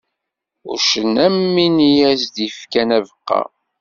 Uccen 0.71 1.13
am 1.25 1.37
win 1.53 1.77
i 1.89 1.91
as-d-yefkan 2.09 2.89
abeqqa. 2.97 3.41